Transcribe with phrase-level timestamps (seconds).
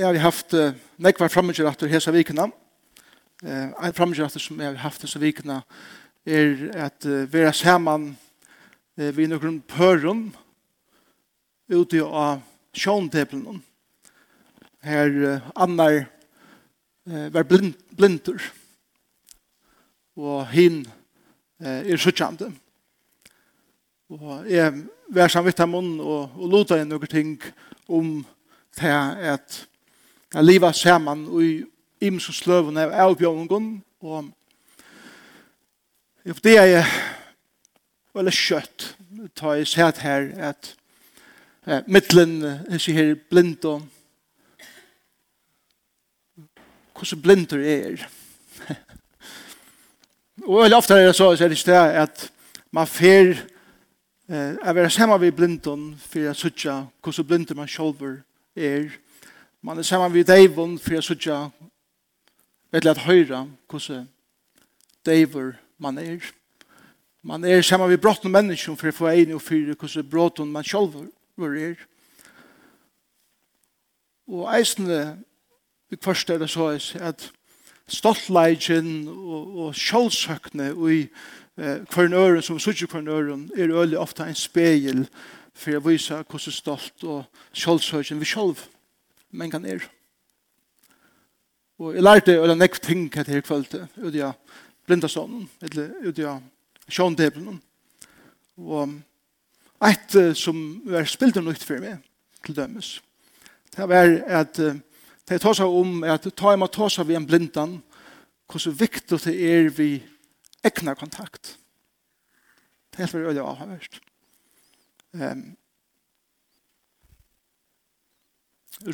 [0.00, 2.46] Jeg har haft uh, nekvar framgjøratter hesa vikene.
[3.44, 5.58] Uh, en framgjøratter som jeg har haft hesa vikene
[6.24, 8.06] er at uh, vera saman
[8.96, 10.22] uh, vi noen pørum
[11.68, 12.40] ute av
[12.72, 13.60] sjåntepelen.
[14.88, 18.40] Her uh, annar uh, var blind, blindur
[20.16, 20.86] og hin
[21.60, 22.48] uh, er suttjande.
[24.16, 27.36] Og jeg var samvitt av munnen og, og lota inn noen ting
[27.84, 28.22] om
[28.80, 28.96] det
[29.36, 29.66] at
[30.34, 31.64] Jeg lever sammen i
[32.00, 34.28] imens og sløven av avbjørnungen, og
[36.24, 36.86] jeg det er
[38.14, 38.84] veldig kjøtt,
[39.34, 40.70] ta i sett her, at
[41.66, 42.38] eh, mittlen,
[42.70, 43.82] jeg sier her, blind og
[46.94, 48.06] hvordan blinder er.
[50.46, 52.26] og veldig ofte er det så, så er det ikke det at
[52.70, 58.12] man fer eh, er være sammen med blinden for å sitte hvordan blinder man selv
[58.54, 58.92] er,
[59.62, 61.38] Man er sammen med Deivon for jeg sutja
[62.72, 64.06] vet at høyre hvordan
[65.04, 66.24] Deivor man er.
[67.22, 70.64] Man er saman vid brotten mennesker for jeg får egnig og fyre hvordan brotten man
[70.64, 71.76] sjálf er.
[74.32, 75.18] Og eisende
[75.90, 77.28] vi kvarst er det så at
[77.88, 81.00] stoltleidjen og, og kjølsøkne og i
[81.58, 85.08] eh, kvaren øren som sutja kvaren øren er øyelig ofte en spegel
[85.54, 88.79] for jeg viser hvordan stolt og sjálfsøkjen vi selv er
[89.30, 89.84] men kan er.
[91.80, 94.24] Og jeg lærte eller nekv ting hva det her kvalitet, ut i
[94.86, 96.26] blindasånen, eller ut i
[96.90, 97.60] sjåndeblen.
[98.60, 98.98] Og
[99.88, 102.02] et som var spilt og nytt for meg,
[102.44, 102.98] til dømes,
[103.76, 104.58] det var at
[105.30, 107.78] det tar seg om, at ta jeg ta seg vi en blindan,
[108.50, 109.90] hvordan viktig det er vi
[110.66, 111.56] egna kontakt.
[112.90, 114.00] Det er helt veldig avhørst.
[115.14, 115.44] Um,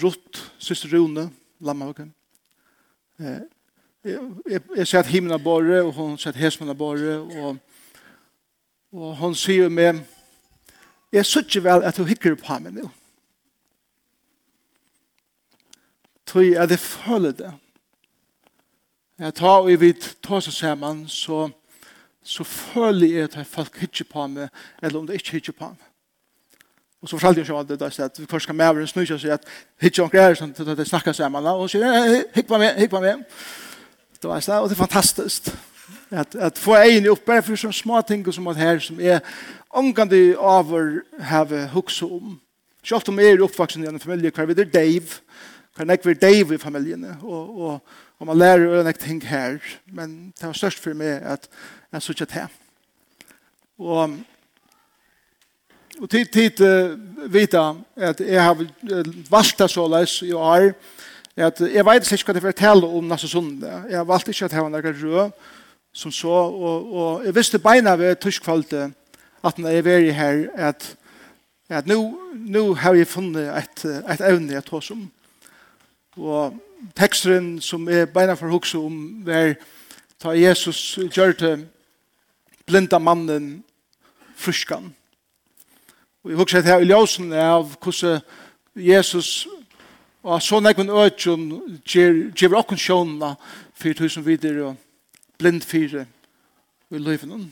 [0.03, 2.15] Rutt, Syster Rune, Lammhavken.
[3.19, 3.41] Eh,
[4.05, 7.57] jeg, jeg ser at himmelen er bare, og hun ser at hesmen er bare, og,
[8.93, 10.01] og hun sier med,
[11.13, 12.89] jeg synes ikke vel at hun hikker på meg nå.
[16.27, 17.53] Tøy er det føler det.
[19.19, 21.49] Jeg tar og jeg vet, tar seg sammen, så,
[22.23, 24.51] så føler jeg at folk hikker på meg,
[24.83, 25.93] eller om det ikke hikker på meg.
[27.03, 29.33] Och så förklarade jag det där att vi först kan med over en snusha så
[29.33, 29.47] att
[29.81, 31.47] hitcha och grejer sånt att det snakker sammen.
[31.47, 31.79] och så
[32.33, 33.15] hikk på mig hikk på mig.
[34.21, 35.57] Det var så och det er fantastiskt
[36.11, 39.21] att att få en upp bare for som små ting som att her, som är
[39.69, 42.41] omgående over have hukse om.
[42.83, 45.07] Selv om jeg er oppvaksen i en familj kvar vid Dave.
[45.77, 47.81] Kan jag Dave i familjen och och
[48.19, 51.49] og man lærer ju en ting här men det var störst för mig att
[51.93, 52.49] jeg så det här.
[55.97, 58.59] Og tid tid uh, vita at jeg har
[59.31, 60.75] valgt det såleis i år
[61.37, 63.85] at jeg vet ikke hva det forteller om neste sondag.
[63.91, 65.31] Jeg har valgt ikke at jeg har rø rød
[65.93, 68.91] som så, og, og jeg visste beina ved tyskvalgte
[69.45, 70.97] at når jeg her at,
[71.69, 75.11] at nå, nå har jeg funnet et, et evne jeg tar som.
[76.17, 76.57] Og
[76.97, 79.55] teksturin som er beina for hukse om var
[80.21, 81.67] ta Jesus gjør til
[82.67, 83.65] blinda mannen
[84.37, 84.96] fruskan.
[86.27, 88.17] Og jeg husker her i ljøsen av hvordan
[88.75, 89.45] Jesus
[90.27, 91.45] og så nekven øtjon
[91.87, 93.29] gjør okken sjånene
[93.79, 94.81] for tusen videre og
[95.39, 96.03] blind fire
[96.91, 97.45] i løyven.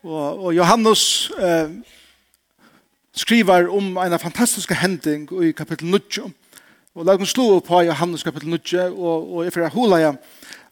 [0.00, 1.68] Og, og Johannes eh,
[3.12, 6.24] skriver om en fantastisk hending i kapittel 9.
[6.94, 10.16] Og la oss slå på Johannes kapittel 9 og, og jeg får hula jeg.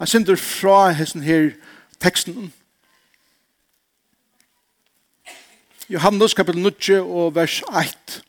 [0.00, 1.50] Jeg synder fra hessen her
[2.00, 2.54] teksten.
[5.88, 8.22] Johannes kapitel 9 og vers 8.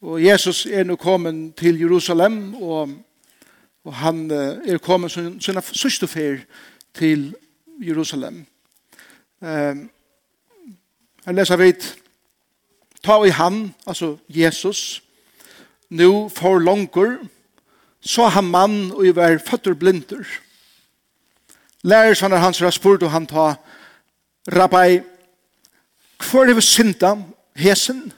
[0.00, 2.88] Og Jesus er nå kommet til Jerusalem, og,
[3.84, 6.38] og han er kommet sin, sin sørste fer
[6.96, 7.34] til
[7.84, 8.46] Jerusalem.
[9.44, 9.90] Um,
[11.26, 11.90] jeg leser vidt,
[13.04, 15.02] Ta i han, altså Jesus,
[15.90, 17.18] nu for langer,
[18.00, 20.24] så han mann og i hver føtter blinder.
[21.82, 23.54] Lærersvannet hans har spurt og han ta
[24.48, 25.04] rabbi
[26.18, 27.14] Hvor er vi synda
[27.56, 28.12] hesen?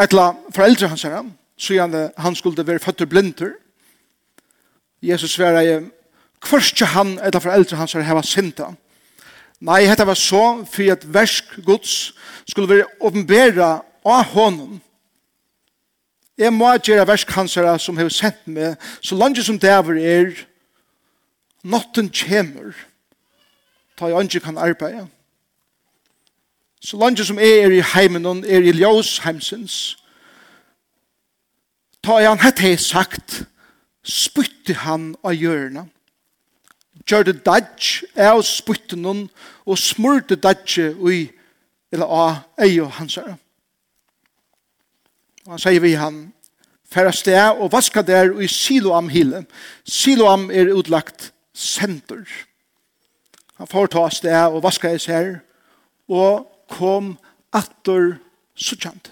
[0.00, 1.22] Etla foreldre hans herre,
[1.56, 3.52] så gjerne han skulle være født blinder.
[5.02, 5.84] Jesus svarer jeg,
[6.48, 8.72] hvor er han etla foreldre hans herre heva synda.
[9.64, 12.12] Nei, dette var så for at versk gods
[12.48, 13.70] skulle være åpenbæra
[14.04, 14.80] av honom.
[16.38, 20.34] Jeg må gjøre versk hans herre som har sendt meg, så langt som det er,
[21.64, 22.74] natten kommer,
[23.96, 25.06] ta jeg ikke kan arbeide.
[26.84, 29.96] Så langt som jeg er i heimen, er i ljøs heimsens,
[32.04, 33.38] ta han hette jeg sagt,
[34.04, 35.88] spytte han av hjørnet.
[37.08, 39.24] Gjør det dædj, jeg spytte noen,
[39.64, 41.32] og smurte dædj ui,
[41.92, 43.38] eller av ei og hans herre.
[45.46, 46.22] Og han sier vi han,
[46.84, 49.46] færre sted og vaska der i Siloam hile.
[49.88, 52.24] Siloam er utlagt senter.
[53.56, 55.38] Han får ta sted og vaska i seg her,
[56.12, 57.14] og kom
[57.54, 58.16] atter
[58.54, 59.10] suttjant.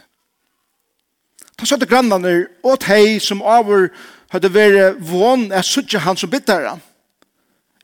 [1.58, 3.90] Ta søtte grannene og tei som over
[4.32, 6.78] hadde vært vån er suttje han som bittare.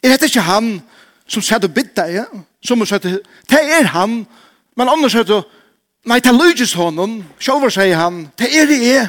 [0.02, 0.78] Er det ikke han
[1.28, 2.24] som sier du bittare?
[2.64, 3.18] Som sier du,
[3.50, 4.22] det er han,
[4.76, 5.36] men annars sier du,
[6.08, 9.08] nei, det lyges honom, sjåver sier han, det er det jeg.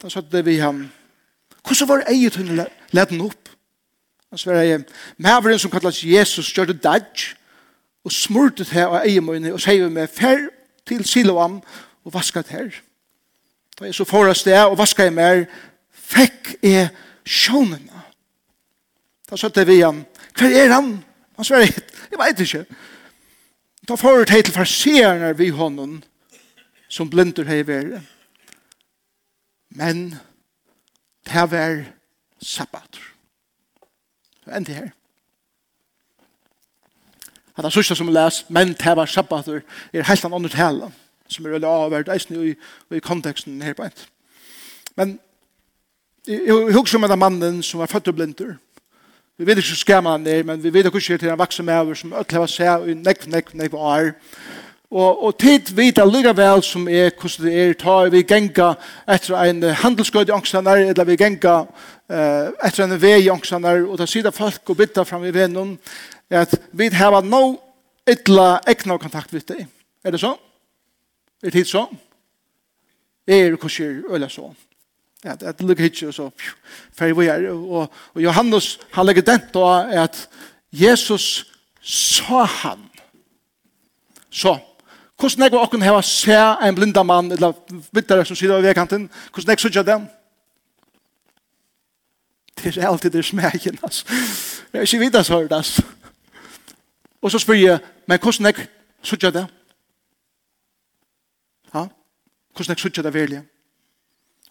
[0.00, 0.86] Ta søtte vi han,
[1.64, 2.60] hvordan var eget hun
[2.92, 3.48] leden opp?
[4.30, 4.82] Han sverre,
[5.18, 7.32] maveren som kallas Jesus, gjør det dædj,
[8.04, 10.48] og smurtet her av eiemøyne og sier med fer
[10.86, 11.60] til Siloam
[12.04, 12.72] og vasket her.
[13.78, 15.44] Da jeg så forrest det og vasket jeg mer,
[15.90, 16.90] fikk jeg
[17.24, 18.02] sjånene.
[19.24, 20.04] Da satt satte vi han,
[20.36, 20.98] hver er han?
[21.36, 21.72] Han svarer,
[22.10, 22.64] jeg vet ikke.
[23.88, 26.02] Da forrest jeg til farseerne vi hånden
[26.88, 28.04] som blinder her i verden.
[29.74, 30.14] Men
[31.26, 31.82] det var
[32.38, 32.92] sabbat.
[32.92, 33.00] Det
[34.44, 34.90] Så endte her.
[37.54, 39.62] Hatta sørste som les, men tæva sabbatur,
[39.92, 40.90] er helt an andre tala,
[41.28, 42.54] som er veldig avvært eisen i,
[42.94, 44.08] i konteksten her på ent.
[44.96, 45.18] Men
[46.26, 48.56] jeg husker om denne mannen som var født og blinder,
[49.38, 51.74] Vi vet ikke så skam han er, men vi vet ikke til han vaksen med
[51.74, 54.12] over, som ødelig var seg i nekv, nekv, nekv år.
[54.94, 58.68] Og, og tid vet jeg lykke vel som er hvordan det er, ta vi genga
[59.10, 63.98] etter en handelsgøyd i angstanar, eller vi genga uh, etter en vei i angstanar, og
[63.98, 65.74] da sier folk og bytta fram i vennen,
[66.30, 67.58] at vi har no
[68.08, 69.66] ytla ekna kontakt med deg.
[70.04, 70.34] Er det så?
[71.42, 71.86] Er det så?
[73.26, 74.52] Er det kurser eller så?
[75.24, 76.28] At, at det lukker hitje og så
[76.92, 77.48] ferdig vi er.
[77.52, 79.68] Og, og Johannes, han legger den da
[80.04, 80.28] at
[80.72, 81.46] Jesus
[81.80, 82.90] sa han.
[84.30, 84.58] Så,
[85.20, 87.54] hvordan jeg og åkken heva se en blinda mann, eller
[87.94, 90.06] vittere som sitter av vekanten, hvordan jeg sørger dem?
[92.58, 94.04] Det er alltid det smegen, altså.
[94.72, 95.82] Jeg er ikke videre så hørt, altså.
[97.24, 98.68] Og så spør jeg, men hvordan jeg
[99.02, 99.46] sutja det?
[101.74, 101.86] Ja?
[102.52, 103.42] Hvordan jeg sutja det virkelig?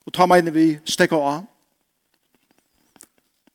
[0.06, 1.46] Og ta meg inn vi stekka av.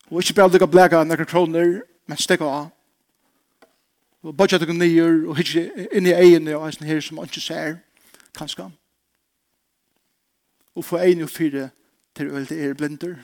[0.07, 2.71] Og ikke bare lukka blæka nekker kroner, men stekka av.
[4.23, 7.43] Og bodja det nyer, og hitje inn i egene og eisen her som man ikke
[7.43, 7.77] ser,
[8.39, 8.71] kanskje.
[10.79, 11.71] Og få egene og fire
[12.15, 13.17] til øl til er blinder.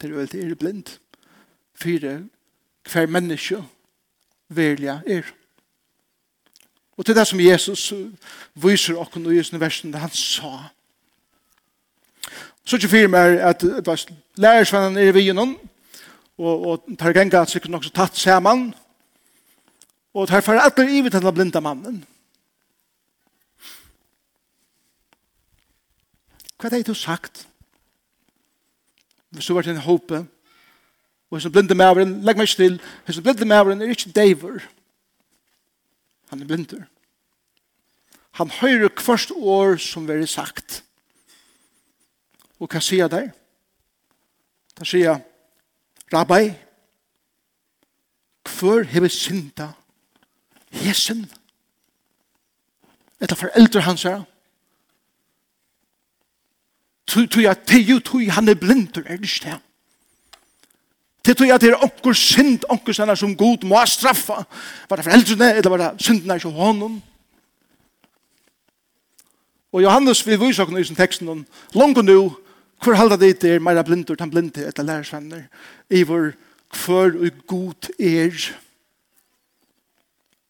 [0.00, 0.98] Til øl til er blind.
[1.74, 2.28] Fire
[2.92, 3.64] hver menneske
[4.56, 5.26] verliga er.
[6.96, 7.92] Og til det som Jesus
[8.54, 10.68] viser okken i sin versen, det han sa.
[12.64, 13.64] Så ikke fyrir meg at
[14.36, 15.56] lærersvennen er i vigenen,
[16.38, 18.70] og, og tar genga at sikkert nok så tatt saman,
[20.14, 22.02] og tar fyrir atler i vitt denne blinda mannen.
[26.60, 27.48] Hva er det du sagt?
[29.32, 30.26] Hvis du var til en håpe,
[31.32, 32.74] Og hans blinde maveren, legg meg still,
[33.06, 34.58] hans blinde maveren er ikke deiver.
[36.28, 36.82] Han er blinder.
[38.36, 40.82] Han høyrer kvart år som veri sagt.
[42.60, 43.30] Og hva sier der?
[44.76, 45.24] Da sier
[46.12, 46.52] Rabbi,
[48.58, 49.72] hvor har vi synda
[50.84, 51.24] hesen.
[53.24, 54.22] Etter foreldre hans her.
[57.08, 59.60] Tui at tei jo tui han er blindur, er det ikke det?
[61.22, 64.42] Til tog at det er onkur synd, onkur sender som god må straffa.
[64.90, 67.00] Var det foreldrene, eller var det syndene ikke honom?
[69.72, 72.34] Og Johannes vil vise oss i sin teksten om langt nu,
[72.82, 75.46] hvor halda det er meira blindur, tan blinde etter lærersvenner,
[75.88, 76.32] i vår
[76.74, 78.34] kvør og god er.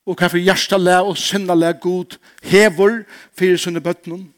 [0.06, 3.02] Og hva for hjersta læ og sinna læ god hever
[3.38, 4.32] fyrir sunne bøttenen.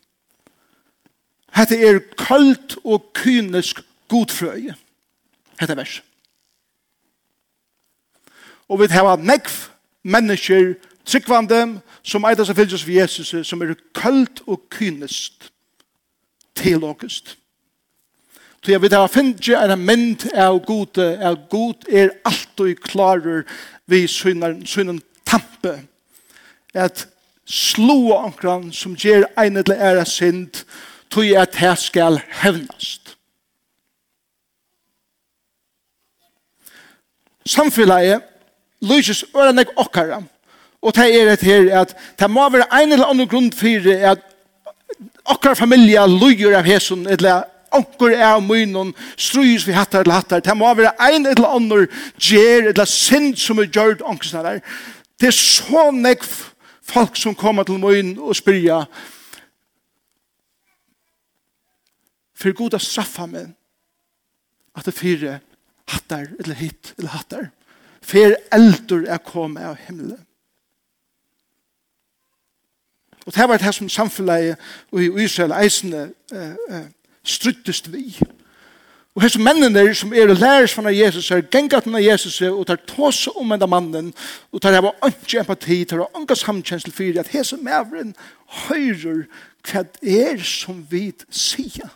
[1.55, 4.75] Hette er kaldt og kynisk godfrøye.
[5.61, 6.03] Hette vers.
[6.03, 6.14] Vers.
[8.69, 9.51] Og vi har nekv
[10.03, 15.51] mennesker, tryggvande, som eitas og fylgjus for Jesus, som er kølt og kynest
[16.55, 17.39] teologist.
[18.65, 23.43] Så jeg vil ha finnet en mynd av gode, av god er alltid klarer
[23.87, 25.75] vi synen tampe.
[26.75, 27.05] At
[27.45, 30.65] slå ankran som gjør en eller ære synd,
[31.11, 33.17] tog at her skal hevnast.
[37.47, 38.23] Samfunnet
[38.85, 40.23] lyses øren jeg okkara.
[40.85, 44.23] Og det er et her at det må være en eller annen grunn for at
[45.25, 50.43] okkara familie lyger av hesson, eller onkur er av munnen, strys vi hattar eller hattar.
[50.45, 51.89] Det må være en eller annen
[52.21, 54.61] gjer, eller synd som er gjørt onkursene der.
[55.21, 56.29] Det er så nekv
[56.85, 58.85] folk som kommer til munnen og spyrja
[62.35, 63.55] for god å straffa meg
[64.75, 65.39] at det fire
[65.89, 67.47] hattar, eller hit, eller hattar
[68.05, 70.21] fer eldur er kommet av himmelen.
[73.25, 74.57] Og det var det som samfunnet
[74.93, 76.85] i Israel eisende uh, uh,
[77.25, 78.19] struttest vi.
[79.15, 83.31] Og hese mennene som er lærer fra Jesus er gengat med Jesus og tar tåse
[83.31, 84.13] om enda mannen
[84.53, 88.15] og tar hava ønske empati, tar hava ønske samkjensel for at hese mævren
[88.67, 89.25] høyrer
[89.65, 91.89] hva det er som vi sier.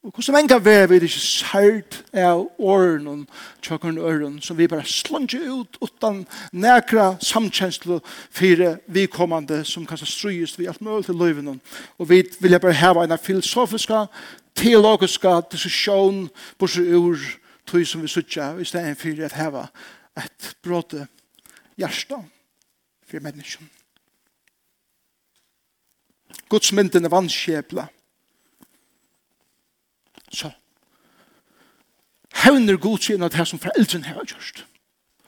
[0.00, 4.68] Og hvordan mange av er vi ikke sært av åren og tjøkken øren som vi
[4.68, 6.22] bare slanger ut utan
[6.56, 11.60] nækra for vi vikommande som kanskje strøyest vi alt mulig til løyven.
[11.98, 14.06] Og vi vil bare hava en filosofiska,
[14.54, 17.18] teologiska diskusjon på så ur
[17.66, 19.68] tog som vi sutja i stedet for at hava
[20.16, 21.06] et bråte
[21.76, 22.24] hjärsta
[23.04, 23.68] for menneskene.
[26.48, 27.99] Guds mynden er vanskjeplet
[30.30, 30.50] så
[32.44, 34.64] hevner god sin av det som foreldren har gjort.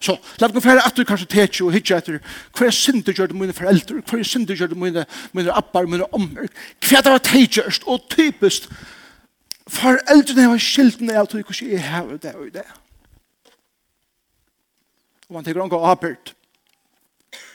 [0.03, 2.19] Så, la meg fære at du kanskje tetje og hitje etter
[2.57, 5.05] hva jeg synder gjør det mine foreldre, hva jeg synder gjør det mine,
[5.37, 6.49] mine appar, mine ommer,
[6.83, 8.67] hva er det var tejgjørst og typisk
[9.71, 12.67] foreldrene har skiltene av tog hvordan jeg har det og det.
[15.29, 16.35] Og man tenker han går arbeid.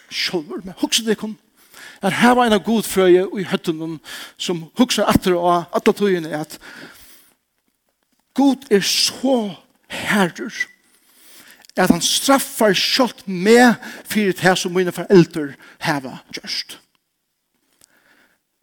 [0.07, 1.35] Sjolver, men hukse det kom
[2.01, 3.97] at her var en av god frøye i høttenen
[4.37, 6.57] som hukse etter og atter tøyene at
[8.37, 9.37] God er så
[9.89, 10.53] herrer
[11.77, 13.77] at han straffar kjøtt med
[14.09, 15.51] fyrir det som mine foreldre
[15.85, 16.79] heva gjørst.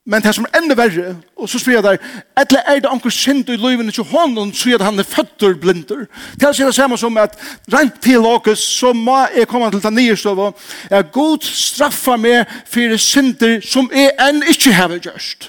[0.04, 2.02] Men det som er enda verre, og så spyr jeg der,
[2.37, 5.54] etter er det anker synd i løyven til hånden, så er det han er føtter
[5.57, 6.04] blinder.
[6.37, 7.38] Det er det samme som at
[7.73, 10.43] rent til åkes, så må jeg komme til den nye støv,
[10.90, 15.49] at god straffa meg for synder som jeg enn ikke har gjørst.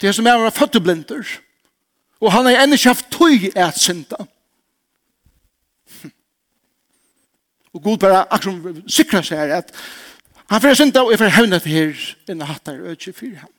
[0.00, 1.28] Det er som er å være føtter blinder.
[2.22, 4.20] Og han har enda ikke haft tøy et synda.
[7.72, 9.72] Og god bare akkurat sikra seg her at
[10.52, 13.50] han får synda og jeg får hevna til her innan hattar og ikke fyrir ham.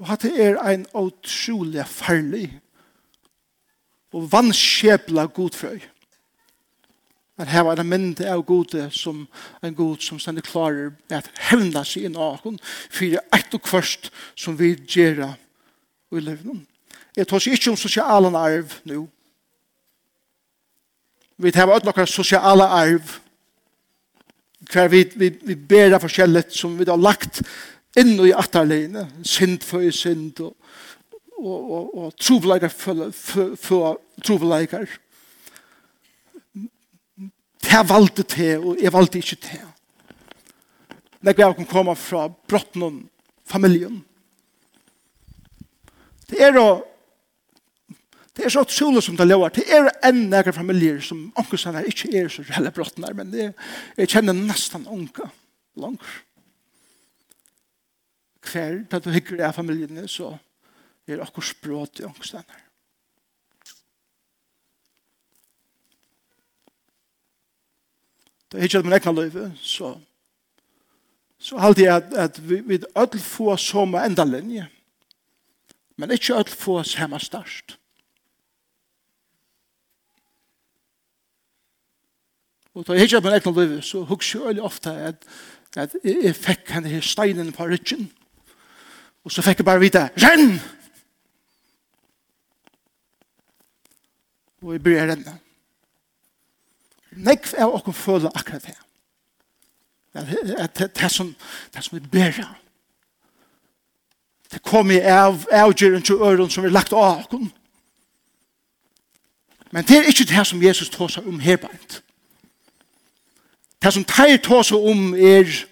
[0.00, 2.46] Og hatt er ein utrolig farlig
[4.16, 5.80] og vannskjepla godfrøy.
[7.40, 9.22] Men her var det mynd av gode som
[9.64, 12.58] en god som ständigt klarer at hevna seg inn av hon
[12.92, 15.30] for eit og kvørst som vi gjerra
[16.12, 16.66] i levnen.
[17.16, 19.06] Jeg tar seg ikke om sosiale arv nå.
[21.40, 23.16] Vi tar ut noen sosiale arv
[24.68, 27.40] hver vi, vi, vi ber av forskjellet som vi har lagt
[27.96, 29.08] inn i atterleine.
[29.24, 30.52] synd for synd og,
[31.38, 35.00] og, og, og trovleikar for, for, for trovleikar
[37.70, 39.66] her valgte til, og jeg valgte ikke til.
[41.20, 42.94] Når jeg kan komme fra brotten og
[43.46, 44.04] familien.
[46.30, 46.84] Det er jo
[48.36, 49.48] Det er så utrolig som det lover.
[49.48, 53.12] Det er en nære familier som onker sånn her ikke er så reelle brotten her,
[53.12, 53.48] men det,
[53.98, 55.28] jeg kjenner nesten onker
[55.76, 56.06] langt.
[58.46, 60.30] Hver, da du hikker av familiene, så
[61.04, 62.69] er det akkurat språt i onker sånn her.
[68.52, 69.94] det er ikke at man ekna løyve, så,
[71.38, 74.66] så halte jeg at, at vi, vi ødel få som enda linje,
[75.96, 77.76] men ikke ødel få samme størst.
[82.74, 85.26] Og da er ikke at man ekna løyve, så husker jeg veldig ofte at,
[85.76, 88.10] at jeg fikk henne her steinen på ryggen,
[89.24, 90.58] og så fikk jeg bare vite, renn!
[94.60, 95.38] Og jeg blir rennet.
[97.10, 98.76] Nekv er okkur føla akkurat det.
[100.14, 101.34] Det er som,
[101.74, 102.54] det som vi ber av.
[104.52, 107.48] Det kommer av avgjøren til øren som vi lagt av okkur.
[109.70, 112.02] Men det er ikke det som Jesus tåser om herbeint.
[113.82, 115.66] Det som teir tåser om er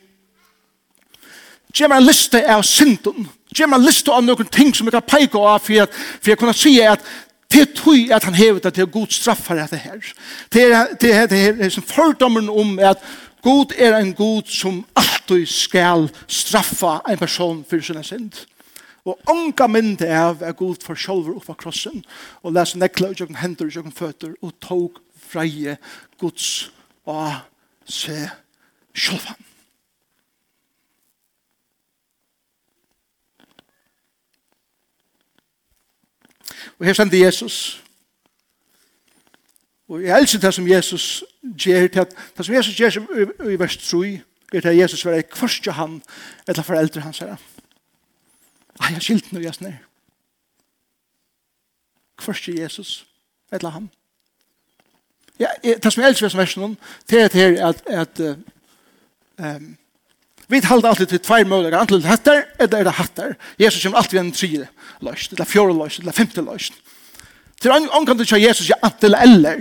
[1.75, 3.26] Gjør meg en liste av synden.
[3.54, 6.40] Gjør meg en liste av noen ting som jeg kan peike av for, for jeg
[6.40, 7.04] kunne si at
[7.52, 10.12] Det tror at han hevet at det er god straffar etter her.
[10.52, 13.00] Det er det er det er som fordommen om at
[13.42, 18.44] God er en god som alltid skal straffa en person for sin synd.
[19.04, 22.02] Og unga mynd av er god for sjolver oppa krossen
[22.42, 25.00] og lese nekla og jokken hender og jokken føtter og tog
[25.30, 25.78] freie
[26.20, 26.70] gods
[27.08, 27.32] og
[27.88, 28.26] se
[28.92, 29.47] sjolvan.
[36.78, 37.85] Og her sender Jesus.
[39.88, 43.76] Og jeg elsker det som Jesus gjør, til at det som Jesus gjør i vers
[43.76, 44.20] 3,
[44.52, 46.02] er det Jesus var i kvarstja han,
[46.49, 47.37] eller foreldre hans her.
[48.80, 49.78] Ai, jeg skilt noe, jeg snir.
[52.18, 53.06] Kvarstja Jesus,
[53.52, 53.90] eller han.
[55.38, 56.78] Ja, det som jeg elsker som versen,
[57.11, 58.20] det er til her at, at
[59.38, 59.76] um,
[60.48, 63.34] Vi halda alltid til tvær møller, antall til hattar, eller er det hattar.
[63.60, 64.68] Jesus kommer alltid en tredje
[65.04, 66.78] løst, eller fjore løst, eller femte løst.
[67.60, 69.60] Til han kan du til Jesus, ja, antall eller,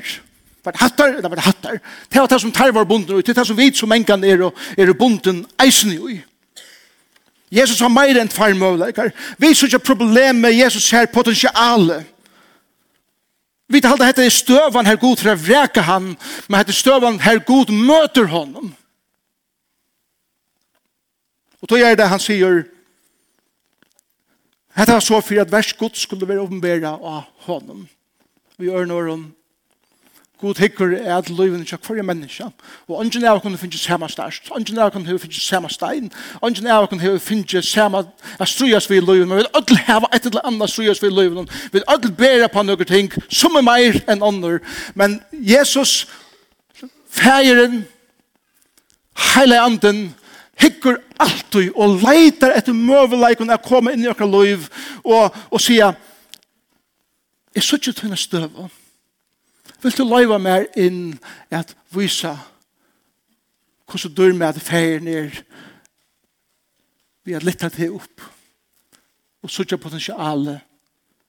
[0.63, 1.79] var det hattar, eller var det hattar.
[2.07, 4.23] Det var det som tar var bunden og det er det som vi som enkan
[4.23, 6.21] er, er bunden eisen i.
[7.51, 9.11] Jesus har mer enn tvær møller.
[9.39, 12.03] Vi synes ikke problem med Jesus her potensiale.
[13.67, 16.13] Vi halda hette støvan her god for å vreka han,
[16.47, 18.71] men hette støvan her god møter honom.
[21.61, 22.63] Og då er det han sier,
[24.77, 27.87] Hetta var så fyrir at vers Guds skulle være åpenbæra av honom.
[28.57, 29.23] Vi gjør når hun
[30.41, 32.43] God hikker er at løyven ikke hver menneske,
[32.87, 36.11] og ungen er kunne finne samme størst, ungen er kunne finne samme stein,
[36.41, 38.03] ungen er kunne finne samme
[38.39, 41.49] at strujas vi løyven, men vi vil ødel hava et eller annet strujas vi løyven,
[41.49, 44.59] vi vil ødel bæra på noen ting, som er meir enn andre,
[44.93, 46.07] men Jesus,
[47.09, 47.85] fægeren,
[49.33, 50.15] heile anden,
[50.61, 54.67] hikker alltid og leitar etter møveleikon å komme inn i okra loiv
[55.03, 55.95] og, og sier
[57.57, 58.59] jeg sier til henne støv
[59.83, 61.17] vil du loiva mer inn
[61.53, 62.33] at vise
[63.87, 65.37] hvordan du med at feir ned
[67.27, 68.25] vi har litt det opp
[69.43, 70.63] og sier potensialet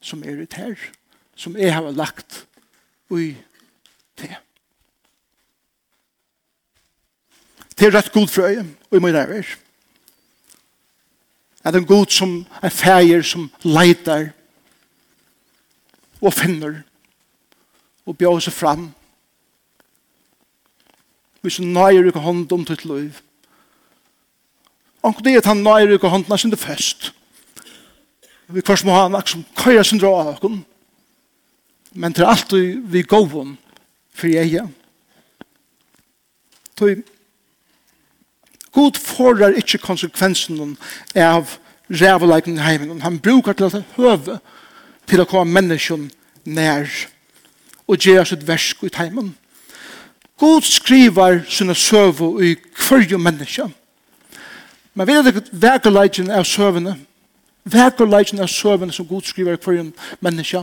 [0.01, 0.89] som er ut her
[1.39, 2.45] som jeg har lagt
[3.15, 3.33] i
[4.19, 4.37] det
[7.79, 8.57] Det er rett god frøy,
[8.91, 9.47] og i min mine æver.
[11.65, 14.33] At en god som er feir, som leitar,
[16.21, 16.81] og finner,
[18.07, 18.89] og bjør seg fram.
[21.41, 23.21] Hvis du nøyer ikke hånd om ditt liv.
[25.07, 27.13] Og det er at han nøyer ikke hånd, når det først.
[28.49, 30.59] Vi først må ha en akt som køyer sin dra av oss.
[31.93, 32.53] Men til alt
[32.93, 33.57] vi går om,
[34.15, 34.67] for jeg.
[36.79, 36.97] Så
[38.73, 40.77] God forar ikkje konsekvensen
[41.17, 41.57] av
[41.89, 43.03] rævleikning i heimen.
[43.03, 44.39] Han brukar til at høve
[45.09, 46.11] til å komme menneskjen
[46.45, 46.89] nær
[47.89, 49.33] og gjøre sitt versk i heimen.
[50.39, 52.57] God skriver sine søve i
[52.89, 53.65] hverje menneske.
[54.95, 56.95] Men vi vet ikke vekerleikjen av søvene.
[57.65, 59.89] Vekerleikjen av søvene som God skriver i hverje
[60.21, 60.63] menneske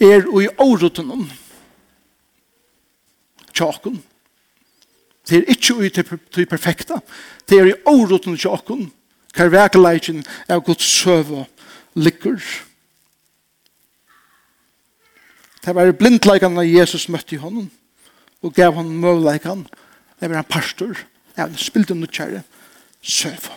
[0.00, 1.28] er i åruten om
[3.52, 4.00] tjakken.
[5.28, 5.98] Det er ikke ut
[6.32, 7.00] til, perfekta.
[7.48, 8.90] Det er i åroten til okken.
[9.34, 11.44] Hver vekeleikjen er godt søve
[11.94, 12.40] lykker.
[15.64, 17.70] Det var blindleikan av Jesus møtte i hånden.
[18.42, 19.66] og gav han møvleikan.
[20.20, 20.96] Det var en pastor.
[21.36, 22.42] Ja, det spilte noe kjære.
[23.02, 23.56] Søve.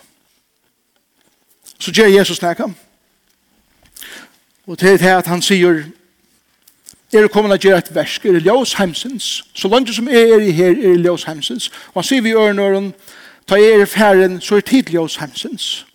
[1.79, 2.75] Så gjør Jesus nekam.
[4.67, 5.83] Og til det at han sier
[7.21, 9.43] er kommet å gjøre et versk, er ljøs heimsens.
[9.53, 11.69] Så langt som jeg er i her, er ljøs heimsens.
[11.93, 12.93] Og han sier vi i ørnøren,
[13.47, 15.85] ta jeg er færen, så er tid ljøs heimsens.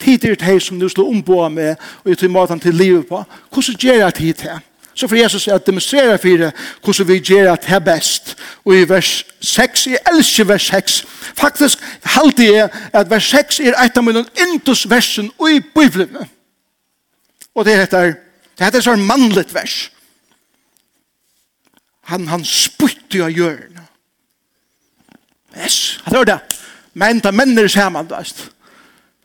[0.00, 3.22] Tid er det som du slår ombå med, og jeg tror maten til livet på.
[3.52, 4.62] Hvordan gjør jeg tid til?
[4.94, 6.50] Så for Jesus er å demonstrere for det,
[6.84, 8.36] hvordan vi gjør det her best.
[8.64, 11.00] Og i vers 6, jeg elsker vers 6.
[11.34, 11.82] Faktisk
[12.14, 16.30] halte jeg at vers 6 er et av mine intus versen i Bibelen.
[17.54, 18.14] Og det heter,
[18.58, 19.88] det heter sånn mannligt vers.
[22.10, 23.80] Han, han spytte av hjørnet.
[25.54, 26.60] Yes, han hørte det.
[26.94, 28.50] Men da mennene sammen, man vet.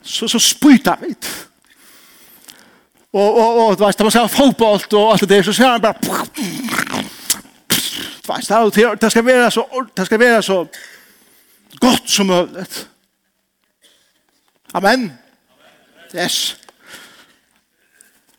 [0.01, 1.27] Så, så spytte han vidt.
[3.13, 5.69] Og, og, og, du vet, da man ser fotboll og alt det der, så ser
[5.69, 5.95] han bare...
[8.29, 9.65] Du vet, det, det skal være så,
[9.97, 10.65] det skal være så
[11.79, 12.65] godt som mulig.
[14.73, 15.11] Amen.
[16.15, 16.57] Yes.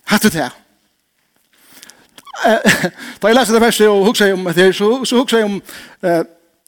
[0.05, 0.55] Hatt det her.
[3.20, 5.62] Da jeg leser det verset og hugsa om det her, så, så hugsa jeg om,
[6.03, 6.22] eh,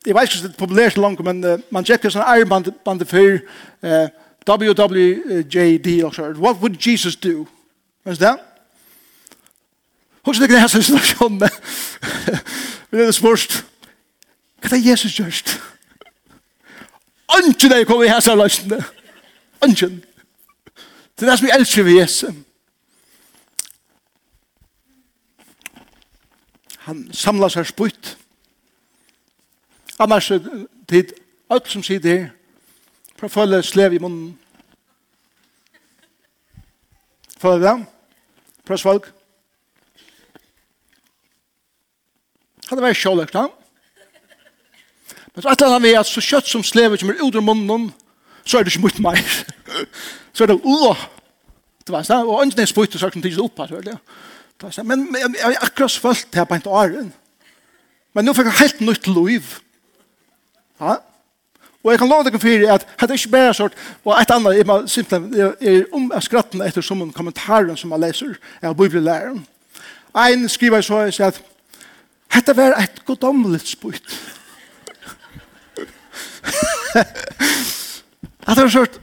[0.07, 3.39] jeg vet ikke om det er populært langt, men uh, man tjekker sånn eierbande før,
[3.87, 4.09] uh,
[4.49, 6.03] WWJD,
[6.39, 7.47] what would Jesus do?
[8.05, 8.37] Vet du det?
[10.27, 11.39] Hugsa det ikke det her situasjonen.
[12.91, 13.65] Men det er spørst,
[14.63, 15.55] hva er Jesus gjørst?
[17.39, 18.83] Ønsken er kommet i her situasjonen,
[19.65, 20.03] Ønsken.
[21.19, 22.35] Det er det som vi elsker ved Jesus.
[26.87, 28.17] han samlar seg sputt.
[30.03, 30.41] Annars er
[30.91, 31.13] det
[31.53, 32.19] alt som sier det,
[33.17, 34.33] for å følge slev i munnen.
[37.43, 37.75] Følge det?
[38.67, 39.09] Prøv svalg.
[42.69, 43.51] Han er veldig sjåløkt, han.
[45.35, 47.89] Men så et eller annet vi at så kjøtt som slevet kommer ut av munnen,
[48.45, 49.23] så er det ikke mot meg.
[50.35, 51.07] så er det, åh,
[51.87, 53.97] det var sånn, og ønsken er spytt og er det ikke opp, så er det,
[53.97, 54.32] ja.
[54.85, 57.13] Men jeg har akkurat følt det på en åren.
[58.15, 59.55] Men nå fikk jeg helt nytt liv.
[60.81, 60.99] Ja.
[61.83, 63.73] Og jeg kan love deg for at det er ikke bare sort,
[64.05, 68.05] og et annet er, simpelthen, er om jeg skratten etter som en kommentar som jeg
[68.05, 69.43] leser av bibelelæreren.
[70.15, 71.41] Ein skriver så jeg sier at
[72.33, 74.15] dette var et godomlig spyt.
[76.95, 79.01] at det var sort,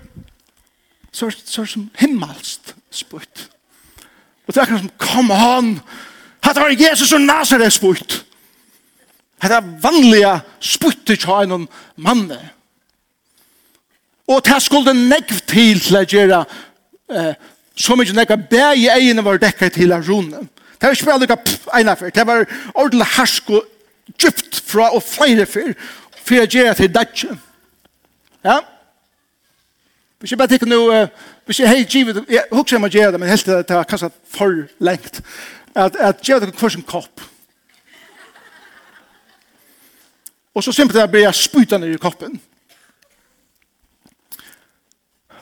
[1.12, 3.50] sort, sort som himmelst spyt.
[4.50, 5.68] Og det er akkurat som, come on!
[6.42, 8.16] Hatt var Jesus og Nazareth sputt.
[9.44, 10.32] Hatt er vanlige
[10.66, 11.68] sputt i tja enn
[12.02, 12.40] manne.
[14.26, 16.40] Og det skulle negv til til å gjøre
[17.14, 17.36] eh,
[17.78, 20.50] så mye negv bæg i eiene var dekket til av ronen.
[20.80, 21.38] Det var ikke bare lukka
[21.78, 22.10] ene fyr.
[22.16, 23.70] Det var ordentlig hersk og
[24.18, 25.76] djupt fra og flere fyr
[26.26, 27.42] for å gjøre til dætjen.
[28.44, 28.58] Ja?
[30.20, 33.12] Vi skal bare tikke noe uh, hvis jeg hei givet, jeg husker jeg må gjøre
[33.12, 34.52] det, men helt til det er kanskje for
[34.86, 35.16] lengt,
[35.74, 37.22] at, at gjøre det hver sin kopp.
[40.54, 42.36] Og så simpelthen blir jeg spyta ned i koppen.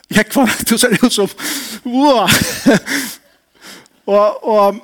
[0.08, 1.28] Jeg kvar du ser ut som,
[1.84, 2.24] wow!
[4.06, 4.78] og, og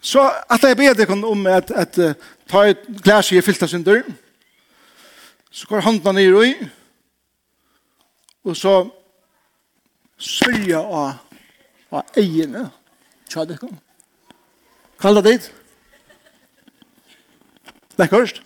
[0.00, 2.12] så at jeg ber deg om at, at uh,
[2.52, 4.02] ta et glas i fylta sin dør,
[5.48, 6.52] så går hånda ned i,
[8.44, 8.74] og så
[10.18, 11.12] syrja av,
[11.90, 12.68] av egene.
[13.28, 13.78] Tja, det tjadikken.
[15.00, 15.50] Kalla dit.
[17.98, 18.42] Lekkerst.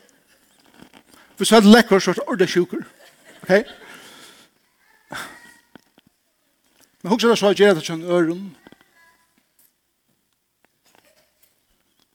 [1.39, 2.83] Vi sa lekkerst så er det sjuker.
[3.43, 3.53] Ok?
[7.03, 8.49] Men hoksa det så gjerra det kjønn øren.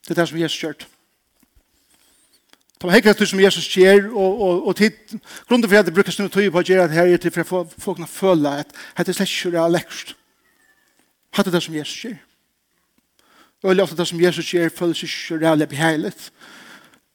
[0.03, 0.87] Det er det som Jesus kjørt.
[2.83, 4.91] Det var hekkast som Jesus gjør, og, og, og tid,
[5.47, 7.61] grunnen for at det brukes noe tøy på å gjøre det her, er til for
[7.61, 10.11] at folk kan føle at dette er slett ikke det lekkert.
[11.31, 12.17] Hatt det som Jesus gjør.
[13.63, 16.13] Og øyelig ofte det som Jesus gjør, føles ikke det er beheilig.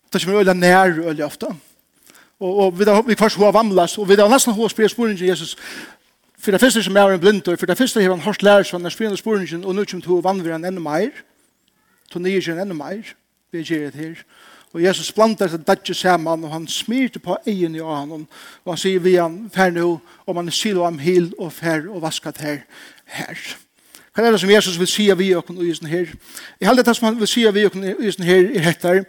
[0.08, 1.52] Det som er øyelig nær øyelig ofte.
[2.40, 5.20] Og, og vi, da, kvar kvart hva vamlas, og vi har nesten hva spyrir sporen
[5.20, 5.52] til Jesus,
[6.40, 8.88] for det første som er en blind, for det første har han hørt lærer som
[8.88, 11.12] er spyrir sporen og nå kommer to vannver han enda meir,
[12.08, 13.12] to nye kjøren enda meir,
[13.52, 14.22] vi gjør det her.
[14.72, 18.26] Og Jesus blandar seg dætje saman, og han smyrte på egen i anon,
[18.64, 22.02] og han sier vi han, fær nu, og man silo am hil, og fær, og
[22.04, 22.60] vaskat her,
[23.04, 23.40] her.
[24.12, 26.08] Hva er det som Jesus vil sige vi okken i isen her?
[26.60, 29.04] Jeg heldig det som han vil sige vi okken i isen her, er hettar.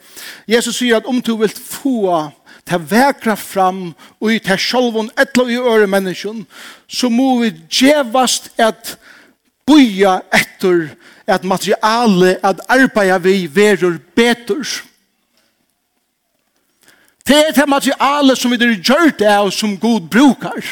[0.48, 2.30] Jesus sier at om du vil få
[2.70, 6.46] ta vekra fram, og i ta sjolvun etla i øre menneskjon,
[6.88, 9.00] så må vi djevast at
[9.66, 10.92] boja etter
[11.28, 14.89] at materiale at arbeida vi verur betur.
[17.30, 20.64] Det er det materialet som vi er gjørt av som god brukar.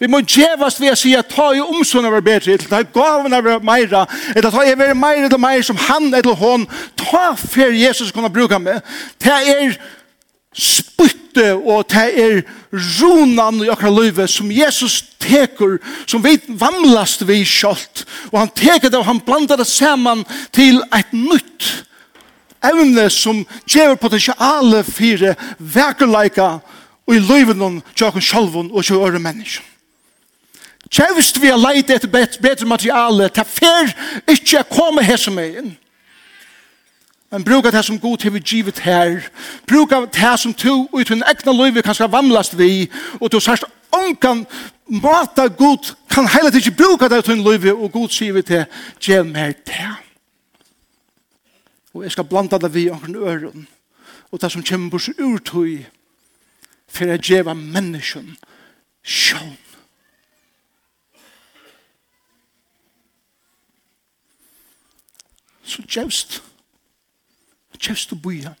[0.00, 2.86] Vi må djevast ved å si at ta i omsorgen av bedre, eller ta i
[2.94, 7.34] gaven av meira, eller ta i være meira eller meira som han eller hon, ta
[7.34, 8.78] for Jesus kunne bruka med.
[9.20, 9.74] Det er
[10.56, 12.40] spytte og det er
[12.72, 18.88] ronan i akkurat livet som Jesus teker, som vi vamlast vi kjølt, og han teker
[18.88, 21.70] det og han blandar det saman til et nytt
[22.64, 26.58] evne som gjør potensiale fire vekerleika
[27.06, 29.66] og i løyven om tjokken sjalvun og tjokken øre mennesken.
[30.90, 33.92] Kjevst vi har leit etter bedre materiale, ta fer
[34.26, 35.70] ikke å komme her som er inn.
[37.30, 39.20] Men bruka det som god til vi givet her.
[39.66, 42.90] Bruka det som to ut til en egna løyve kan skal vamlast vi.
[43.20, 44.42] Og du sørst onkan
[44.90, 48.64] mata god kan heller ikke bruka det til en løyve og god sier vi til
[48.98, 50.09] gjev mer til.
[51.92, 53.68] Og jeg skal blanda det vi omkring øren.
[54.30, 55.86] Og det som kommer bort ur tog
[56.90, 58.36] for å djeva mennesken
[59.02, 59.58] sjån.
[65.64, 66.42] Så djevst.
[67.80, 68.54] Djevst og boja.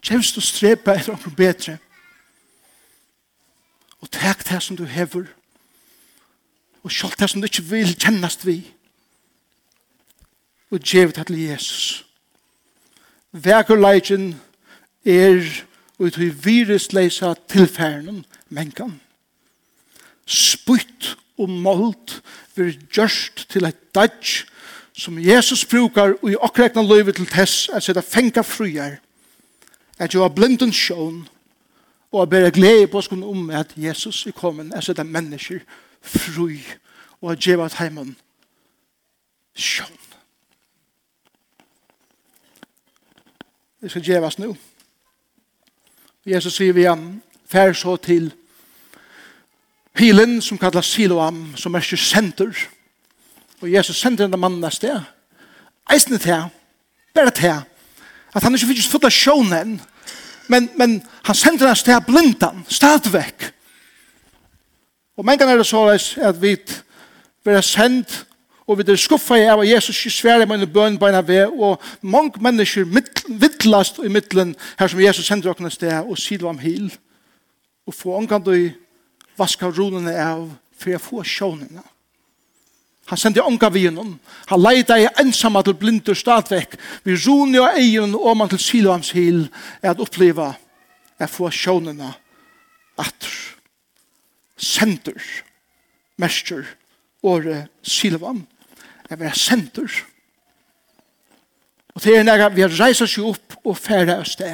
[0.00, 1.78] Djevst og strepa etter omkring betre.
[4.00, 5.26] Og takk det som du hever.
[6.82, 8.60] Og sjålt det som du ikke vil kjennast vi
[10.70, 12.04] og gjev det til Jesus.
[13.32, 14.34] Vekerleikjen
[15.04, 15.44] er
[15.98, 19.00] og i virusleisa tilfærden menkan.
[20.26, 22.20] Spytt og målt
[22.56, 24.44] vir gjørst til eit dædj
[24.96, 28.96] som Jesus brukar og i okkrekna løyve til tess at sida fenga fruer
[29.98, 31.26] at jo har blinden sjån
[32.12, 35.60] og a ber glede på skon om at Jesus er kommet at sida mennesker
[36.02, 36.50] fru
[37.20, 38.16] og at djeva heimann
[39.54, 40.05] sjån.
[43.86, 44.48] det skal gjevas nu.
[46.26, 48.32] Jesus sier vi han fær så til
[49.94, 52.50] hilen som kallas Siloam, som er senter.
[53.62, 54.98] Og Jesus sender denne mannen av sted.
[55.86, 56.48] Eisne til,
[57.14, 57.62] bare til,
[58.34, 59.78] at han ikke finnes fulla sjånen,
[60.50, 63.52] men, men han sender denne sted blindan, stadvekk.
[65.16, 65.86] Og mengan er det så
[66.26, 66.56] at vi
[67.46, 68.24] er sendt
[68.66, 71.14] Og vi er skuffa i av at Jesus ikke svære med en bøn på en
[71.14, 72.88] av vei, og mange mennesker
[73.28, 76.90] vittlast i middelen her som Jesus sender åkne sted, og sier om hil.
[77.86, 78.72] Og få omgang du
[79.38, 81.84] vaska runene av, for jeg får sjånene.
[83.06, 84.16] Han sendte omgang vi innom.
[84.50, 86.74] Han leida i ensamma til blinder stadvekk.
[87.06, 89.44] Vi rune og egen og man til Siloams hil
[89.78, 90.56] er at oppleva
[91.20, 92.10] jeg får sjånene
[92.98, 93.28] at
[94.56, 95.20] Sender,
[96.16, 96.64] mester,
[97.22, 98.46] året Silvan
[99.10, 99.98] Jeg vil ha senter.
[101.94, 104.52] Og det er når vi har reist oss opp og færre oss det.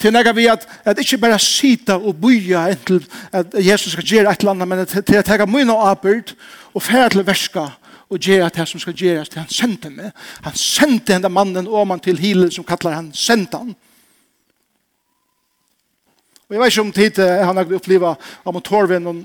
[0.00, 3.00] Det er når vi at, at ikke bare sita og boja inntil
[3.32, 6.34] at Jesus skal gjøre et eller annet, men til å ta mye noe arbeid
[6.74, 7.70] og færre til verska
[8.06, 10.12] og gjøre det som skal gjøres til han sendte meg.
[10.44, 13.74] Han sendte henne mannen og man til hilen som kallar han sendte han.
[16.46, 19.24] Og jeg vet ikke om tid han har opplevd av motorvinnen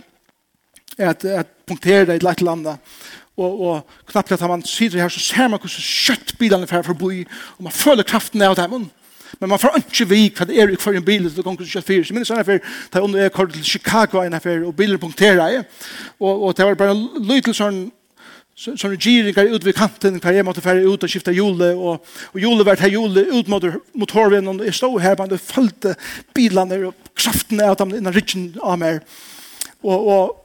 [0.97, 2.95] at, at punktere det i et eller annet
[3.37, 7.23] og, og knappt at man sitter her, så ser man hvordan kjøtt bilene fer forbi,
[7.57, 8.89] og man føler kraften av dem.
[9.39, 11.87] Men man får ikke vik hva det er i hver en bil, det kommer kjøtt
[11.87, 12.03] fyr.
[12.03, 15.41] Så minnes jeg for, da jeg under kort til Chicago, en her, og bilen punkterer
[15.47, 15.65] jeg,
[16.19, 17.81] og, og det var bare lyd til sånn,
[18.61, 22.37] sånne giringer ut ved kanten hver jeg måtte fære ut og skifte jule og, og
[22.37, 23.63] jule vært her jule ut mot,
[23.97, 25.95] mot og jeg stod her men det følte
[26.35, 29.01] bilene og kraften av dem innan ryggen av meg
[29.81, 30.37] og, og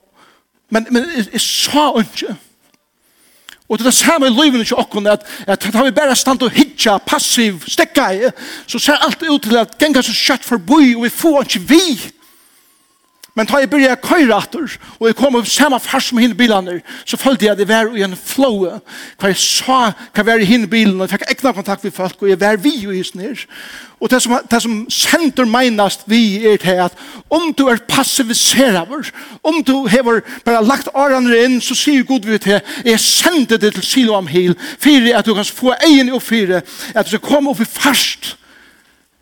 [0.71, 2.37] men, men jeg, jeg sa ikke
[3.69, 6.51] Og det er samme i livet ikke okken, at, at da vi bare stand og
[6.55, 8.29] hitja, passiv, stekka i,
[8.67, 11.87] så ser alt ut til at genga så kjøtt forbi og vi får ikke vi.
[13.37, 16.37] Men da jeg begynte å køyre etter, og jeg kom opp samme fars med henne
[16.39, 18.63] bilene, så følte jeg at jeg var i en flow,
[19.21, 21.93] hva jeg sa hva jeg var i henne bilen, og jeg fikk ekna kontakt med
[21.93, 23.35] folk, og jeg var vi jo i henne.
[24.01, 26.97] Og det som, det som sender meinast vi er til at
[27.33, 29.13] om du er passiviserer,
[29.45, 33.75] om du har bare lagt årene inn, så sier Gud vi til, jeg sender det
[33.77, 37.53] til Siloam Hill, for at du kan få egen og fire, at du skal komme
[37.53, 38.39] opp i fast,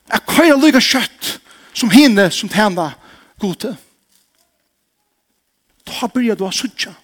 [0.06, 1.38] at køyre lykke kjøtt,
[1.74, 2.94] som henne som tjener
[3.42, 3.74] Gode
[5.84, 6.94] ta byrja du a sutja.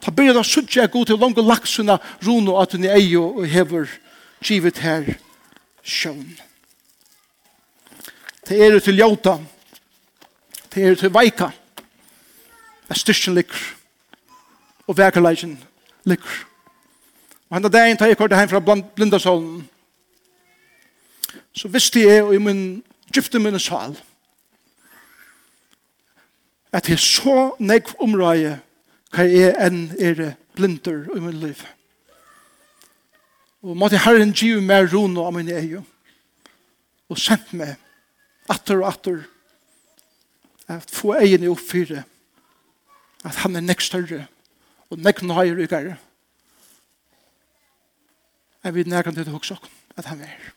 [0.00, 3.16] Ta byrja du a sutja er god til langt laksuna runo at hun er ei
[3.16, 3.90] og hever
[4.42, 5.14] givet her
[5.82, 6.38] sjøvn.
[8.48, 9.38] Det er til jauta.
[10.74, 11.50] Det er til veika.
[12.88, 13.60] Det er styrkjen likker.
[14.86, 15.58] Og vekarleisen
[16.04, 16.46] likur.
[17.50, 18.60] Og henne dagen tar jeg kort heim fra
[18.96, 19.68] blindasålen.
[21.52, 23.92] Så visste jeg i min gyfte minnesal.
[23.94, 24.11] Så
[26.72, 28.56] at det er så nek omrøye
[29.12, 31.60] hva jeg enn er blinder i min liv.
[33.62, 35.84] Og måtte Herren gi meg ron av min egen
[37.12, 37.76] og sendt meg
[38.50, 39.20] atter og atter
[40.72, 42.06] at få egen i oppfyre
[43.22, 44.24] at han er nek større
[44.90, 45.98] og nek nøyere i gare.
[48.64, 49.58] Jeg vil nærkant til å huske
[49.98, 50.52] at han er.